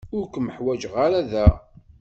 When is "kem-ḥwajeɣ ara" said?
0.33-1.19